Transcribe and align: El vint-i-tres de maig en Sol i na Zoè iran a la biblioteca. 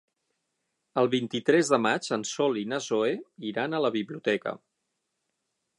El 1.01 1.09
vint-i-tres 1.15 1.69
de 1.73 1.79
maig 1.87 2.09
en 2.17 2.25
Sol 2.31 2.59
i 2.63 2.67
na 2.73 2.81
Zoè 2.87 3.13
iran 3.53 3.75
a 3.75 3.83
la 3.87 3.95
biblioteca. 3.99 4.57